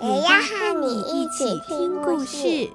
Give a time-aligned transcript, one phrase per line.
[0.00, 2.70] 也要和你一起听故事。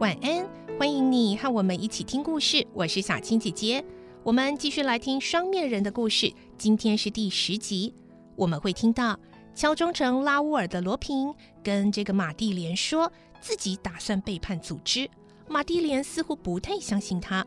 [0.00, 0.44] 晚安，
[0.76, 2.66] 欢迎你和我们一起听故事。
[2.72, 3.84] 我是小青姐姐，
[4.24, 6.32] 我们继续来听双面人的故事。
[6.58, 7.94] 今天是第十集，
[8.34, 9.16] 我们会听到
[9.54, 13.10] 乔装成拉乌尔的罗平跟这个玛蒂莲说
[13.40, 15.08] 自己打算背叛组织。
[15.46, 17.46] 玛蒂莲似乎不太相信他，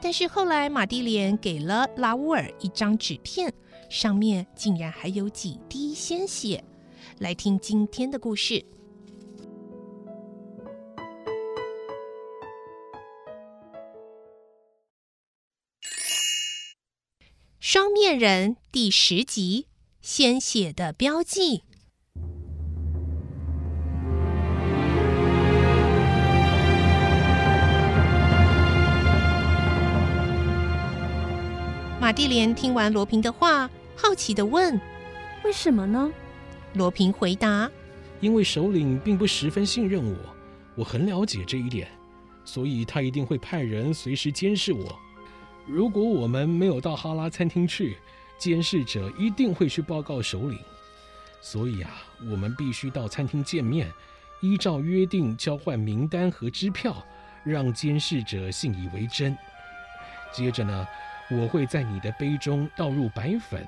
[0.00, 3.52] 但是后来玛蒂莲给了拉乌尔一张纸片，
[3.90, 6.64] 上面竟然还有几滴鲜血。
[7.18, 8.64] 来听今天的故事。
[17.72, 19.68] 双面人第十集：
[20.02, 21.62] 鲜血的标记。
[32.00, 34.74] 马蒂莲听完罗平的话，好奇的问
[35.46, 36.10] ：“为什么呢？”
[36.74, 37.70] 罗平回答
[38.18, 40.16] ：“因为首领并不十分信任我，
[40.74, 41.86] 我很了解这一点，
[42.44, 44.98] 所以他一定会派人随时监视我。”
[45.70, 47.96] 如果我们没有到哈拉餐厅去，
[48.36, 50.58] 监视者一定会去报告首领。
[51.40, 53.90] 所以啊，我们必须到餐厅见面，
[54.40, 57.06] 依照约定交换名单和支票，
[57.44, 59.36] 让监视者信以为真。
[60.32, 60.86] 接着呢，
[61.30, 63.66] 我会在你的杯中倒入白粉，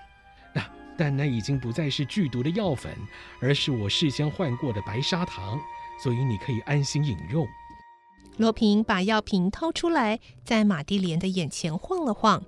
[0.53, 0.69] 那
[0.99, 2.93] 但那已经不再是剧毒的药粉，
[3.41, 5.57] 而是我事先换过的白砂糖，
[6.03, 7.47] 所以你可以安心饮用。
[8.39, 12.43] 罗平把药瓶掏出来，在玛蒂莲的眼前晃了晃。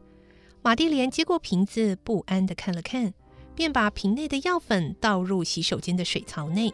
[0.63, 3.13] 玛蒂莲接过瓶子，不安地看了看，
[3.55, 6.73] 便把瓶内的药粉倒入洗手间的水槽内，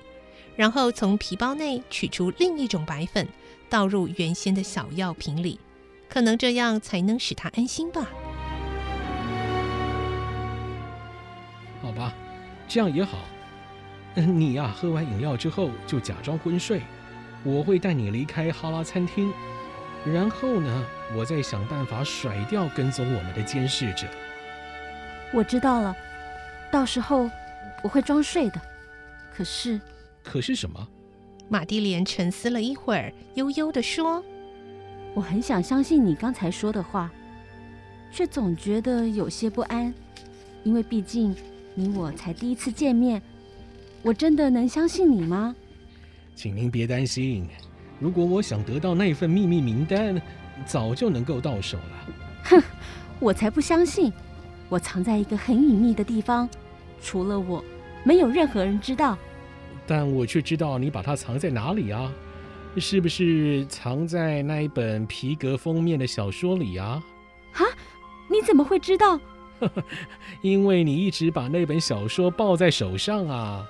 [0.55, 3.27] 然后从皮包内取出另一种白粉，
[3.69, 5.59] 倒入原先的小药瓶里。
[6.09, 8.09] 可能这样才能使他安心吧。
[11.83, 12.15] 好吧，
[12.69, 13.19] 这样也好。
[14.15, 16.81] 你呀，喝完饮料之后就假装昏睡。
[17.43, 19.33] 我会带你离开哈拉餐厅，
[20.05, 20.87] 然后呢，
[21.17, 24.07] 我再想办法甩掉跟踪我们的监视者。
[25.33, 25.97] 我知道了，
[26.71, 27.31] 到时候
[27.83, 28.61] 我会装睡的。
[29.35, 29.81] 可是，
[30.23, 30.87] 可是什么？
[31.49, 34.23] 马蒂莲沉思了一会儿，悠悠地说
[35.15, 37.11] ：“我很想相信你刚才说的话，
[38.13, 39.93] 却总觉得有些不安，
[40.63, 41.35] 因为毕竟
[41.75, 43.23] 你我才第一次见面。
[44.03, 45.57] 我真的能相信你吗？”
[46.41, 47.47] 请您别担心，
[47.99, 50.19] 如果我想得到那份秘密名单，
[50.65, 52.15] 早就能够到手了。
[52.45, 52.63] 哼，
[53.19, 54.11] 我才不相信！
[54.71, 56.49] 我藏在一个很隐秘的地方，
[57.03, 57.63] 除了我，
[58.05, 59.19] 没有任何人知道。
[59.87, 62.11] 但我却知道你把它藏在哪里啊？
[62.79, 67.05] 是不是藏在那一本皮革封面的小说里啊？
[67.53, 67.61] 啊？
[68.31, 69.21] 你怎么会知道？
[70.41, 73.69] 因为你一直把那本小说抱在手上啊。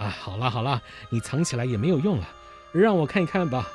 [0.00, 0.80] 啊，好了好了，
[1.10, 2.28] 你藏起来也没有用了，
[2.72, 3.68] 让我看一看吧。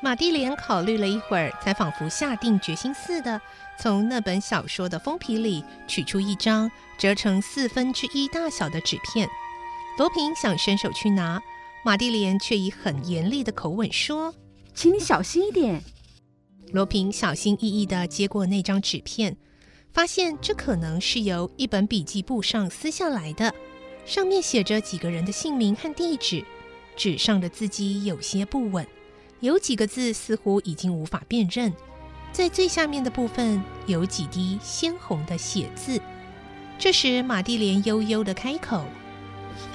[0.00, 3.40] 马蒂莲考虑了一会儿，才仿佛下定决心似的，
[3.78, 6.68] 从那本小说的封皮里取出一张
[6.98, 9.28] 折成四分之一大小的纸片。
[9.96, 11.40] 罗平想伸手去拿，
[11.84, 14.34] 马蒂莲却以很严厉的口吻说
[14.74, 15.80] ：“请你小心一点。”
[16.74, 19.36] 罗平小心翼翼地接过那张纸片。
[19.92, 23.54] 发现这可能是由一本笔记簿上撕下来的，
[24.06, 26.42] 上面写着几个人的姓名和地址，
[26.96, 28.86] 纸上的字迹有些不稳，
[29.40, 31.72] 有几个字似乎已经无法辨认。
[32.32, 36.00] 在最下面的部分有几滴鲜红的血渍。
[36.78, 38.82] 这时，玛蒂莲悠悠地开口：“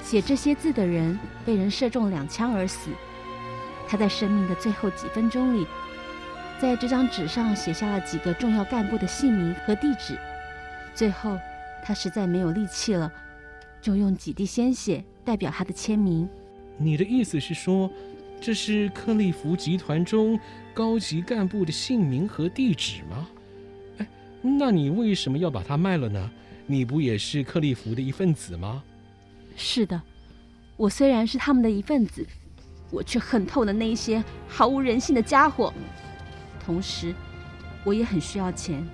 [0.02, 1.16] 写这些字的人
[1.46, 2.90] 被人射中两枪而死，
[3.86, 5.64] 他在生命的最后几分钟里。”
[6.60, 10.18] 在这张纸上写下了几个重要干部的姓名和地址，
[10.92, 11.38] 最后
[11.84, 13.10] 他实在没有力气了，
[13.80, 16.28] 就用几滴鲜血代表他的签名。
[16.76, 17.88] 你的意思是说，
[18.40, 20.38] 这是克利夫集团中
[20.74, 23.28] 高级干部的姓名和地址吗？
[23.98, 24.06] 哎，
[24.42, 26.30] 那你为什么要把它卖了呢？
[26.66, 28.82] 你不也是克利夫的一份子吗？
[29.56, 30.02] 是的，
[30.76, 32.26] 我虽然是他们的一份子，
[32.90, 35.72] 我却恨透了那些毫无人性的家伙。
[36.68, 37.14] 同时，
[37.82, 38.86] 我也很需要钱。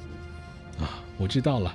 [0.79, 1.75] 啊，我知道了。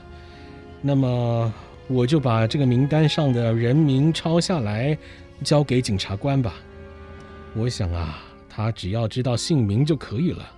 [0.82, 1.54] 那么，
[1.90, 4.98] 我就把这个名单上的人名抄下来，
[5.44, 6.54] 交给检察官吧。
[7.54, 10.50] 我想啊，他只要知道姓名就可以了。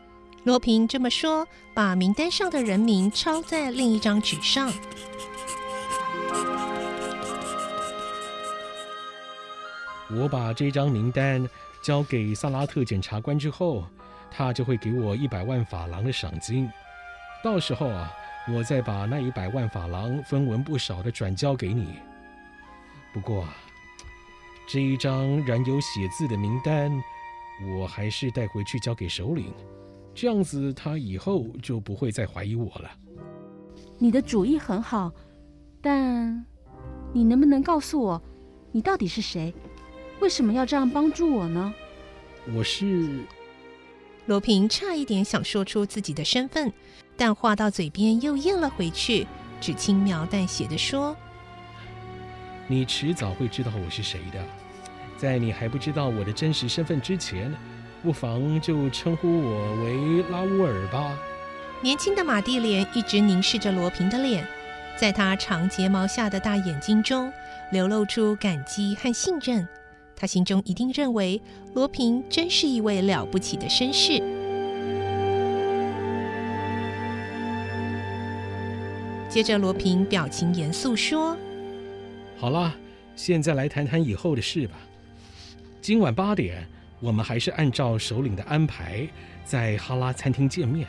[0.44, 4.72] 罗平这么说，把名单上的人名抄在另一张纸上。
[10.12, 11.50] 我把这张名单
[11.82, 13.84] 交给萨拉特检察官之后，
[14.32, 16.68] 他就会给我一百万法郎的赏金。
[17.44, 18.12] 到时候啊，
[18.48, 22.00] 我再把那一百万法郎分文不少的转交给你。
[23.14, 23.46] 不过，
[24.68, 26.92] 这一张染有血字的名单，
[27.76, 29.54] 我还是带回去交给首领。
[30.16, 32.90] 这样子，他以后就不会再怀疑我了。
[33.98, 35.12] 你的主意很好，
[35.82, 36.46] 但
[37.12, 38.22] 你能不能告诉我，
[38.72, 39.54] 你到底是谁？
[40.20, 41.74] 为什么要这样帮助我呢？
[42.54, 43.26] 我是
[44.26, 46.72] 罗平，差一点想说出自己的身份，
[47.18, 49.28] 但话到嘴边又咽了回去，
[49.60, 51.16] 只轻描淡写的说
[52.68, 54.44] ：“你迟早会知道我是谁的，
[55.18, 57.54] 在你还不知道我的真实身份之前。”
[58.04, 61.16] 不妨就称呼我为拉乌尔吧。
[61.82, 64.44] 年轻的马蒂莲一直凝视着罗平的脸，
[65.00, 67.32] 在他长睫毛下的大眼睛中
[67.72, 69.68] 流露出感激和信任。
[70.22, 71.42] 他心中一定认为
[71.74, 74.20] 罗平真是一位了不起的绅士。
[79.28, 81.36] 接着，罗平表情严肃说
[82.38, 82.72] ：“好了，
[83.16, 84.76] 现在来谈谈以后的事吧。
[85.82, 86.68] 今晚八点。”
[87.02, 89.10] 我们还是按照首领的安排，
[89.44, 90.88] 在哈拉餐厅见面。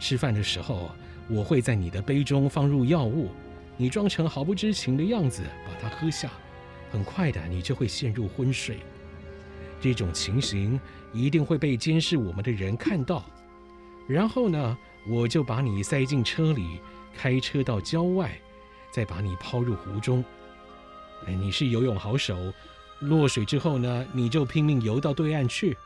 [0.00, 0.90] 吃饭的时候，
[1.30, 3.28] 我会在你的杯中放入药物，
[3.76, 6.28] 你装成毫不知情的样子把它喝下，
[6.92, 8.78] 很快的你就会陷入昏睡。
[9.80, 10.78] 这种情形
[11.12, 13.24] 一定会被监视我们的人看到。
[14.06, 14.78] 然后呢，
[15.08, 16.78] 我就把你塞进车里，
[17.16, 18.30] 开车到郊外，
[18.92, 20.22] 再把你抛入湖中。
[21.26, 22.52] 哎，你是游泳好手。
[23.00, 25.76] 落水之后呢，你就拼命游到对岸去，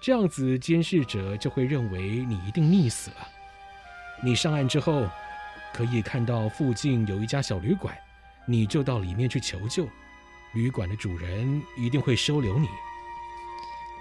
[0.00, 3.16] 这样子监视者就会认为你一定溺死了。
[4.22, 5.08] 你上岸之后，
[5.74, 7.96] 可以看到附近有一家小旅馆，
[8.46, 9.88] 你就到里面去求救，
[10.52, 12.68] 旅馆的主人一定会收留你。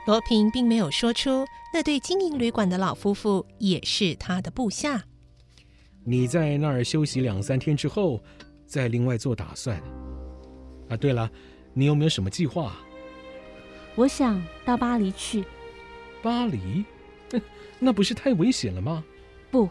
[0.06, 5.04] 罗平并没有说出那对经营旅馆的老夫妇也是他的部下。
[6.04, 8.22] 你在那儿休息两三天之后，
[8.66, 9.78] 再另外做打算。
[10.90, 11.30] 啊，对了。
[11.74, 12.76] 你有没有什么计划？
[13.96, 15.46] 我想到巴黎去。
[16.22, 16.84] 巴黎？
[17.80, 19.02] 那不是太危险了吗？
[19.50, 19.70] 不，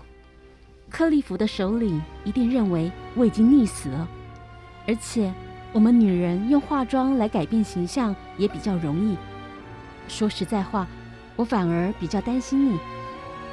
[0.89, 4.09] 克利夫的首领一定认为我已经溺死了，
[4.87, 5.31] 而且
[5.73, 9.17] 我们女人用化妆来改变形象也比较容易。
[10.09, 10.87] 说实在话，
[11.37, 12.79] 我反而比较担心你。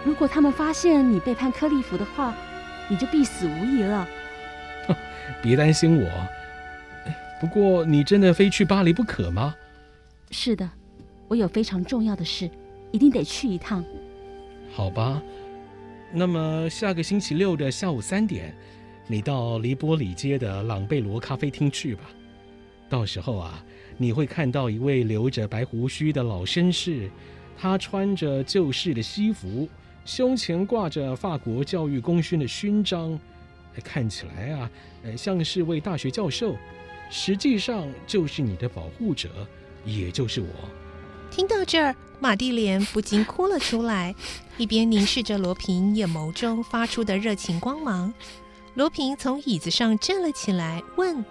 [0.04, 2.34] 如果他们发现你背叛克利夫的话，
[2.90, 4.08] 你就必死无疑了。
[5.44, 6.10] 别担心我。
[7.40, 9.54] 不过，你真的非去巴黎不可吗？
[10.32, 10.68] 是的，
[11.28, 12.50] 我有非常重要的事，
[12.92, 13.84] 一定得去一趟。
[14.74, 15.22] 好吧，
[16.12, 18.56] 那么下个星期六的下午三点，
[19.08, 22.04] 你到黎波里街的朗贝罗咖啡厅去吧。
[22.90, 23.64] 到时候啊，
[23.98, 27.10] 你会看到一位留着白胡须的老绅士，
[27.58, 29.68] 他穿着旧式的西服，
[30.06, 33.18] 胸前挂着法国教育功勋的勋章，
[33.84, 34.70] 看起来啊，
[35.16, 36.56] 像是位大学教授。
[37.10, 39.30] 实际上就是你的保护者，
[39.86, 40.48] 也就是我。
[41.32, 44.14] 听到这儿，玛蒂莲不禁哭了出来，
[44.58, 48.14] 一边凝视着罗平眼眸中发出的热情光芒。
[48.78, 51.26] 罗平从椅子上站了起来，问：“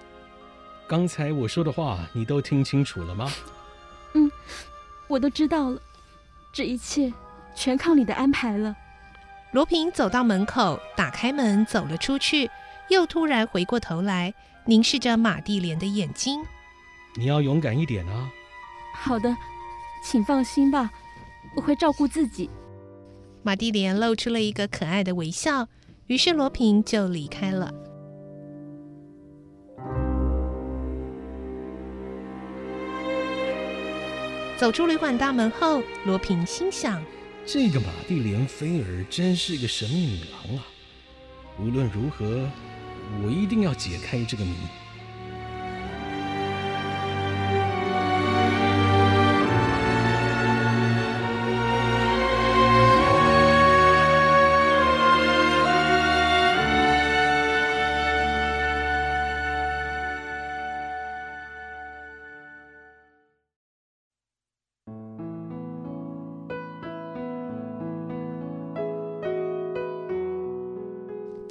[0.89, 3.31] 刚才我说的话，你都听清楚了吗
[4.15, 4.29] ？”“嗯，
[5.07, 5.81] 我都知道了。
[6.53, 7.13] 这一切
[7.55, 8.75] 全靠你的安排了。”
[9.55, 12.51] 罗平走到门口，打开门走了出去，
[12.89, 14.35] 又突然回过头来。
[14.65, 16.45] 凝视着马蒂莲的眼睛，
[17.15, 18.29] 你要勇敢一点啊！
[18.93, 19.37] 好的，
[20.03, 20.91] 请放心吧，
[21.55, 22.51] 我会照顾自己。
[23.45, 25.69] 马蒂莲露出了一个可爱的微笑，
[26.07, 27.73] 于是罗平就离开了。
[34.57, 37.03] 走出旅馆大门后，罗平心想：
[37.45, 40.67] 这个马蒂莲菲尔真是个神秘女郎啊！
[41.61, 42.49] 无论如何。
[43.23, 44.57] 我一定要解开这个谜。